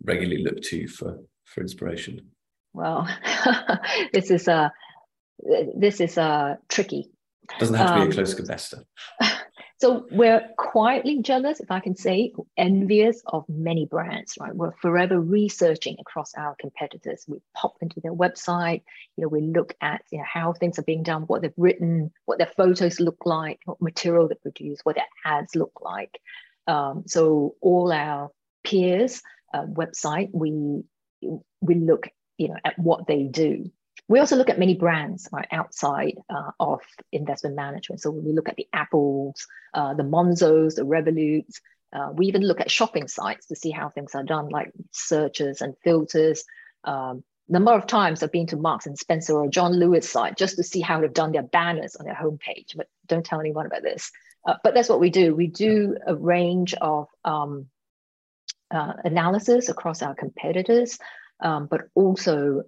regularly 0.02 0.42
look 0.42 0.60
to 0.62 0.88
for 0.88 1.18
for 1.44 1.60
inspiration? 1.60 2.30
Well, 2.72 3.08
this 4.12 4.30
is 4.30 4.48
a 4.48 4.72
this 5.76 6.00
is 6.00 6.16
a 6.18 6.58
tricky. 6.68 7.10
Doesn't 7.58 7.74
have 7.74 7.88
to 7.88 7.94
be 7.94 8.00
a 8.00 8.04
um, 8.04 8.12
close 8.12 8.34
competitor. 8.34 8.84
So 9.84 10.06
we're 10.10 10.40
quietly 10.56 11.20
jealous, 11.20 11.60
if 11.60 11.70
I 11.70 11.80
can 11.80 11.94
say, 11.94 12.32
envious 12.56 13.20
of 13.26 13.44
many 13.50 13.84
brands, 13.86 14.38
right? 14.40 14.56
We're 14.56 14.72
forever 14.80 15.20
researching 15.20 15.96
across 16.00 16.32
our 16.36 16.54
competitors. 16.58 17.26
We 17.28 17.42
pop 17.54 17.74
into 17.82 18.00
their 18.00 18.14
website, 18.14 18.82
you 19.16 19.22
know, 19.22 19.28
we 19.28 19.42
look 19.42 19.74
at 19.82 20.02
you 20.10 20.18
know, 20.18 20.24
how 20.32 20.54
things 20.54 20.78
are 20.78 20.84
being 20.84 21.02
done, 21.02 21.22
what 21.22 21.42
they've 21.42 21.52
written, 21.58 22.12
what 22.24 22.38
their 22.38 22.50
photos 22.56 22.98
look 22.98 23.26
like, 23.26 23.60
what 23.66 23.82
material 23.82 24.26
they 24.26 24.36
produce, 24.36 24.78
what 24.84 24.94
their 24.94 25.04
ads 25.26 25.54
look 25.54 25.80
like. 25.82 26.18
Um, 26.66 27.02
so 27.06 27.56
all 27.60 27.92
our 27.92 28.30
peers' 28.62 29.22
uh, 29.54 29.66
website, 29.66 30.30
we 30.32 30.82
we 31.60 31.74
look, 31.76 32.08
you 32.36 32.48
know, 32.48 32.56
at 32.64 32.78
what 32.78 33.06
they 33.06 33.22
do. 33.22 33.70
We 34.08 34.18
also 34.18 34.36
look 34.36 34.50
at 34.50 34.58
many 34.58 34.74
brands 34.74 35.28
right, 35.32 35.48
outside 35.50 36.16
uh, 36.28 36.50
of 36.60 36.80
investment 37.12 37.56
management. 37.56 38.02
So 38.02 38.10
we 38.10 38.32
look 38.32 38.48
at 38.48 38.56
the 38.56 38.66
Apples, 38.72 39.46
uh, 39.72 39.94
the 39.94 40.02
Monzos, 40.02 40.74
the 40.74 40.82
Revoluts. 40.82 41.60
Uh, 41.92 42.10
we 42.12 42.26
even 42.26 42.42
look 42.42 42.60
at 42.60 42.70
shopping 42.70 43.08
sites 43.08 43.46
to 43.46 43.56
see 43.56 43.70
how 43.70 43.88
things 43.88 44.14
are 44.14 44.24
done, 44.24 44.48
like 44.48 44.72
searches 44.90 45.62
and 45.62 45.74
filters. 45.84 46.44
Um, 46.82 47.22
number 47.48 47.72
of 47.72 47.86
times 47.86 48.22
I've 48.22 48.32
been 48.32 48.48
to 48.48 48.56
Marks 48.56 48.86
and 48.86 48.98
Spencer 48.98 49.34
or 49.34 49.48
John 49.48 49.72
Lewis 49.72 50.10
site 50.10 50.36
just 50.36 50.56
to 50.56 50.64
see 50.64 50.80
how 50.80 51.00
they've 51.00 51.12
done 51.12 51.32
their 51.32 51.42
banners 51.42 51.96
on 51.96 52.04
their 52.04 52.14
homepage. 52.14 52.76
But 52.76 52.88
don't 53.06 53.24
tell 53.24 53.40
anyone 53.40 53.66
about 53.66 53.82
this. 53.82 54.10
Uh, 54.46 54.56
but 54.62 54.74
that's 54.74 54.88
what 54.88 55.00
we 55.00 55.08
do. 55.08 55.34
We 55.34 55.46
do 55.46 55.96
a 56.06 56.14
range 56.14 56.74
of 56.74 57.06
um, 57.24 57.68
uh, 58.70 58.92
analysis 59.04 59.68
across 59.68 60.02
our 60.02 60.14
competitors 60.14 60.98
um, 61.40 61.66
but 61.66 61.82
also 61.94 62.62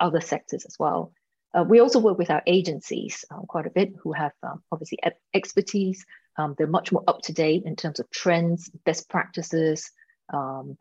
other 0.00 0.20
sectors 0.20 0.64
as 0.64 0.76
well. 0.78 1.12
Uh, 1.54 1.64
we 1.64 1.80
also 1.80 1.98
work 1.98 2.18
with 2.18 2.30
our 2.30 2.42
agencies 2.46 3.24
um, 3.30 3.44
quite 3.48 3.66
a 3.66 3.70
bit 3.70 3.94
who 4.02 4.12
have 4.12 4.32
um, 4.42 4.62
obviously 4.70 4.98
expertise. 5.32 6.04
Um, 6.36 6.54
they're 6.58 6.66
much 6.66 6.92
more 6.92 7.04
up 7.06 7.22
to 7.22 7.32
date 7.32 7.62
in 7.64 7.76
terms 7.76 7.98
of 7.98 8.10
trends, 8.10 8.68
best 8.84 9.08
practices, 9.08 9.90
um, 10.32 10.76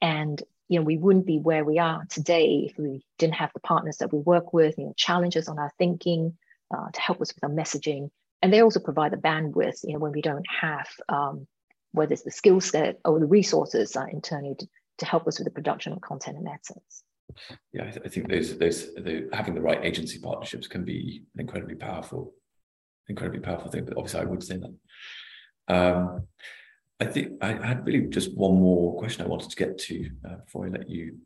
and 0.00 0.40
you 0.68 0.78
know 0.78 0.84
we 0.84 0.98
wouldn't 0.98 1.26
be 1.26 1.38
where 1.38 1.64
we 1.64 1.78
are 1.78 2.04
today 2.08 2.68
if 2.70 2.78
we 2.78 3.04
didn't 3.18 3.34
have 3.34 3.52
the 3.54 3.60
partners 3.60 3.96
that 3.98 4.12
we 4.12 4.20
work 4.20 4.52
with. 4.52 4.78
You 4.78 4.86
know, 4.86 4.94
challenges 4.96 5.48
on 5.48 5.58
our 5.58 5.72
thinking 5.78 6.36
uh, 6.72 6.90
to 6.92 7.00
help 7.00 7.20
us 7.20 7.34
with 7.34 7.42
our 7.42 7.50
messaging, 7.50 8.10
and 8.40 8.52
they 8.52 8.62
also 8.62 8.78
provide 8.78 9.12
the 9.12 9.16
bandwidth. 9.16 9.82
You 9.82 9.94
know, 9.94 9.98
when 9.98 10.12
we 10.12 10.22
don't 10.22 10.46
have 10.60 10.88
um, 11.08 11.48
whether 11.92 12.12
it's 12.12 12.22
the 12.22 12.30
skill 12.30 12.60
set 12.60 12.98
or 13.04 13.18
the 13.18 13.26
resources 13.26 13.96
uh, 13.96 14.06
internally 14.12 14.54
to, 14.56 14.68
to 14.98 15.06
help 15.06 15.26
us 15.26 15.38
with 15.38 15.46
the 15.46 15.50
production 15.50 15.92
of 15.92 16.00
content 16.00 16.36
and 16.36 16.48
assets. 16.48 17.04
Yeah, 17.72 17.84
I, 17.84 17.90
th- 17.90 18.02
I 18.04 18.08
think 18.08 18.28
those 18.28 18.58
those 18.58 18.94
the, 18.94 19.28
having 19.32 19.54
the 19.54 19.60
right 19.60 19.84
agency 19.84 20.18
partnerships 20.18 20.66
can 20.66 20.84
be 20.84 21.22
an 21.34 21.40
incredibly 21.40 21.76
powerful, 21.76 22.34
incredibly 23.08 23.40
powerful 23.40 23.70
thing. 23.70 23.84
But 23.84 23.96
obviously, 23.96 24.20
I 24.20 24.24
would 24.24 24.42
say 24.42 24.58
that. 24.58 25.74
Um, 25.74 26.26
I 26.98 27.06
think 27.06 27.42
I 27.42 27.52
had 27.52 27.86
really 27.86 28.02
just 28.08 28.36
one 28.36 28.60
more 28.60 28.98
question 28.98 29.24
I 29.24 29.28
wanted 29.28 29.50
to 29.50 29.56
get 29.56 29.78
to 29.78 30.10
uh, 30.28 30.36
before 30.44 30.66
I 30.66 30.70
let 30.70 30.90
you 30.90 31.16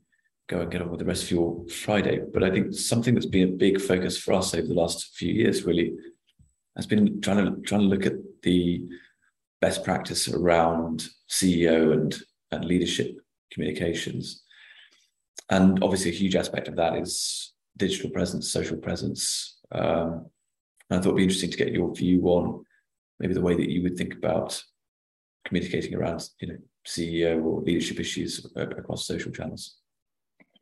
go 0.46 0.60
and 0.60 0.70
get 0.70 0.82
on 0.82 0.90
with 0.90 1.00
the 1.00 1.06
rest 1.06 1.24
of 1.24 1.30
your 1.30 1.66
Friday. 1.68 2.20
But 2.32 2.44
I 2.44 2.50
think 2.50 2.74
something 2.74 3.14
that's 3.14 3.26
been 3.26 3.48
a 3.48 3.52
big 3.52 3.80
focus 3.80 4.16
for 4.16 4.34
us 4.34 4.54
over 4.54 4.66
the 4.66 4.74
last 4.74 5.16
few 5.16 5.32
years 5.32 5.64
really 5.64 5.94
has 6.76 6.86
been 6.86 7.20
trying 7.20 7.44
to 7.44 7.60
trying 7.62 7.80
to 7.80 7.86
look 7.86 8.06
at 8.06 8.14
the 8.42 8.84
best 9.64 9.82
practice 9.82 10.28
around 10.28 11.08
CEO 11.30 11.94
and 11.94 12.14
and 12.50 12.66
leadership 12.66 13.16
communications. 13.50 14.42
And 15.48 15.82
obviously, 15.82 16.10
a 16.10 16.20
huge 16.22 16.36
aspect 16.36 16.68
of 16.68 16.76
that 16.76 16.96
is 16.96 17.54
digital 17.78 18.10
presence, 18.10 18.52
social 18.52 18.76
presence. 18.76 19.24
Um, 19.72 20.26
and 20.90 20.94
I 20.94 20.96
thought 20.98 21.12
it'd 21.12 21.16
be 21.16 21.22
interesting 21.22 21.50
to 21.50 21.56
get 21.56 21.72
your 21.72 21.94
view 21.94 22.20
on 22.26 22.62
maybe 23.18 23.32
the 23.32 23.46
way 23.48 23.54
that 23.56 23.70
you 23.70 23.82
would 23.82 23.96
think 23.96 24.14
about 24.14 24.62
communicating 25.46 25.94
around, 25.94 26.28
you 26.40 26.48
know, 26.48 26.58
CEO 26.86 27.42
or 27.42 27.62
leadership 27.62 27.98
issues 27.98 28.46
across 28.56 29.06
social 29.06 29.32
channels. 29.32 29.78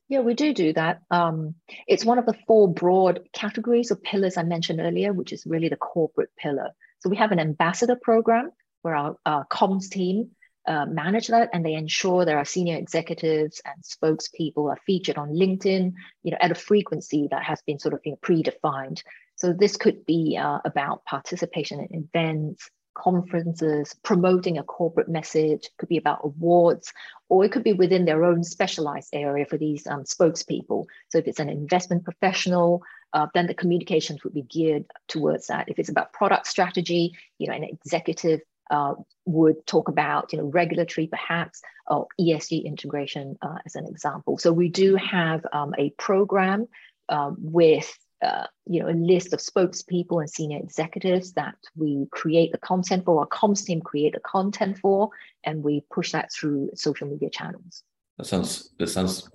Yeah, 0.09 0.21
we 0.21 0.35
do 0.35 0.55
do 0.55 0.73
that. 0.75 1.03
Um, 1.11 1.57
it's 1.89 2.05
one 2.05 2.21
of 2.21 2.27
the 2.27 2.39
four 2.47 2.73
broad 2.73 3.21
categories 3.33 3.91
or 3.91 3.97
pillars 3.97 4.37
I 4.37 4.45
mentioned 4.45 4.81
earlier, 4.81 5.13
which 5.13 5.33
is 5.33 5.45
really 5.45 5.69
the 5.69 5.85
corporate 5.93 6.31
pillar. 6.37 6.71
So 7.01 7.11
we 7.11 7.17
have 7.17 7.33
an 7.33 7.41
ambassador 7.41 7.97
program 8.01 8.53
where 8.83 8.95
our, 8.95 9.17
our 9.25 9.47
comms 9.47 9.89
team 9.91 10.31
uh, 10.67 10.87
manage 10.87 11.29
that 11.29 11.51
and 11.53 11.65
they 11.65 11.75
ensure 11.75 12.25
there 12.25 12.39
are 12.39 12.45
senior 12.45 12.77
executives 12.77 13.61
and 13.65 13.83
spokespeople 13.83 14.71
are 14.71 14.79
featured 14.87 15.19
on 15.19 15.31
LinkedIn, 15.31 15.93
you 16.23 16.31
know, 16.31 16.37
at 16.41 16.53
a 16.53 16.57
frequency 16.57 17.29
that 17.31 17.43
has 17.43 17.61
been 17.63 17.79
sort 17.79 17.95
of 17.95 18.01
you 18.05 18.13
know, 18.13 18.19
predefined. 18.23 19.03
So 19.37 19.53
this 19.53 19.77
could 19.77 20.07
be 20.07 20.39
uh, 20.41 20.61
about 20.65 21.05
participation 21.05 21.81
in 21.81 22.09
events, 22.15 22.71
conferences, 22.95 23.95
promoting 24.05 24.59
a 24.59 24.63
corporate 24.63 25.09
message, 25.09 25.69
could 25.79 25.89
be 25.89 25.97
about 25.97 26.21
awards, 26.23 26.93
or 27.29 27.45
it 27.45 27.51
could 27.51 27.65
be 27.65 27.73
within 27.73 28.05
their 28.05 28.25
own 28.25 28.45
specialized 28.45 29.11
area 29.13 29.47
for 29.47 29.57
these 29.57 29.87
um, 29.87 30.05
spokespeople. 30.05 30.85
So 31.09 31.19
if 31.19 31.27
it's 31.27 31.41
an 31.41 31.49
investment 31.49 32.05
professional, 32.05 32.83
uh, 33.15 33.27
then 33.35 33.47
the 33.47 33.55
communications 33.55 34.23
would 34.23 34.35
be 34.35 34.43
geared 34.43 34.85
towards 35.09 35.49
that. 35.49 35.69
If 35.69 35.79
it's 35.79 35.89
about 35.89 36.13
product 36.13 36.47
strategy, 36.47 37.13
you 37.39 37.49
know, 37.49 37.55
an 37.55 37.65
executive 37.65 38.41
uh, 38.73 38.95
would 39.27 39.65
talk 39.67 39.89
about 39.89 40.33
you 40.33 40.39
know 40.39 40.47
regulatory 40.47 41.07
perhaps 41.07 41.63
or 41.87 42.07
ESG 42.21 42.65
integration 42.65 43.37
uh, 43.43 43.59
as 43.67 43.77
an 43.77 43.87
example. 43.87 44.39
So 44.39 44.53
we 44.53 44.69
do 44.69 44.97
have 44.97 45.45
um, 45.53 45.75
a 45.79 45.91
program 45.91 46.67
uh, 47.09 47.33
with 47.37 47.97
uh, 48.25 48.47
you 48.67 48.81
know 48.81 48.89
a 48.89 48.97
list 48.97 49.33
of 49.33 49.41
spokespeople 49.41 50.21
and 50.21 50.31
senior 50.31 50.59
executives 50.59 51.35
that 51.35 51.55
we 51.77 52.07
create 52.11 52.51
the 52.51 52.59
content 52.59 53.05
for. 53.05 53.21
Our 53.21 53.27
comms 53.27 53.65
team 53.65 53.83
create 53.83 54.15
the 54.15 54.21
content 54.21 54.79
for, 54.79 55.11
and 55.45 55.63
we 55.63 55.85
push 55.93 56.13
that 56.13 56.33
through 56.33 56.71
social 56.75 57.07
media 57.07 57.31
channels. 57.31 57.85
That 58.19 58.25
sounds 58.25 58.71
that 58.79 58.89
sounds 58.89 59.29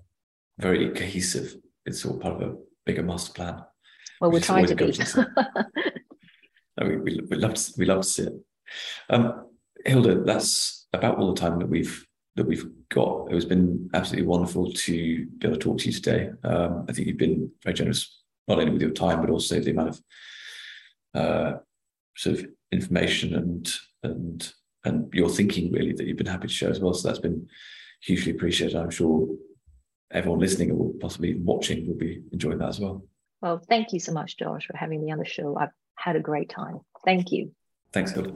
very 0.58 0.90
cohesive. 0.90 1.56
It's 1.86 2.04
all 2.06 2.18
part 2.18 2.42
of 2.42 2.50
a 2.50 2.56
bigger 2.86 3.04
master 3.04 3.34
plan. 3.34 3.62
Well, 4.20 4.32
we're 4.32 4.40
trying 4.40 4.66
to 4.66 4.76
be. 4.76 4.98
no, 6.80 6.88
we, 6.88 6.98
we, 6.98 7.22
we 7.30 7.38
love 7.38 7.54
to, 7.54 7.74
we 7.78 7.86
love 7.86 8.02
to 8.02 8.08
see 8.08 8.24
it. 8.24 8.34
Um, 9.10 9.48
Hilda, 9.86 10.24
that's 10.24 10.88
about 10.94 11.18
all 11.18 11.34
the 11.34 11.40
time 11.40 11.60
that 11.60 11.70
we've 11.70 12.06
that 12.36 12.46
we've 12.46 12.66
got. 12.90 13.28
It 13.30 13.34
has 13.34 13.46
been 13.46 13.90
absolutely 13.94 14.28
wonderful 14.28 14.72
to 14.72 15.26
be 15.26 15.48
able 15.48 15.58
to 15.58 15.60
talk 15.60 15.80
to 15.80 15.86
you 15.88 15.92
today. 15.92 16.30
Um, 16.44 16.86
I 16.88 16.94
think 16.94 17.08
you've 17.08 17.18
been 17.18 17.52
very 17.64 17.74
generous, 17.74 18.22
not 18.48 18.60
only 18.60 18.72
with 18.72 18.82
your 18.82 18.92
time, 18.92 19.22
but 19.22 19.32
also 19.32 19.60
the 19.60 19.72
amount 19.72 19.90
of 19.90 20.02
uh, 21.16 21.54
sort 22.16 22.40
of 22.40 22.48
information 22.72 23.36
and 23.36 23.74
and 24.04 24.54
and 24.86 25.14
your 25.14 25.30
thinking 25.30 25.72
really 25.72 25.94
that 25.94 26.06
you've 26.06 26.18
been 26.18 26.28
happy 26.28 26.48
to 26.48 26.54
share 26.54 26.70
as 26.70 26.80
well. 26.80 26.94
So 26.94 27.08
that's 27.08 27.20
been 27.20 27.48
hugely 28.02 28.32
appreciated. 28.32 28.78
I'm 28.78 28.90
sure 28.90 29.28
everyone 30.12 30.40
listening 30.40 30.72
or 30.72 30.94
possibly 31.00 31.36
watching 31.36 31.88
will 31.88 31.96
be 31.96 32.22
enjoying 32.32 32.60
that 32.60 32.70
as 32.70 32.80
well. 32.80 33.04
Well, 33.42 33.62
thank 33.70 33.94
you 33.94 34.00
so 34.00 34.14
much, 34.14 34.38
Josh, 34.38 34.66
for 34.66 34.78
having 34.78 35.04
me 35.04 35.12
on 35.12 35.20
the 35.20 35.26
show. 35.26 35.58
I've 35.58 35.74
had 35.96 36.16
a 36.16 36.22
great 36.22 36.50
time. 36.50 36.80
Thank 37.06 37.32
you. 37.32 37.52
Thanks, 37.92 38.12
Hill. 38.12 38.36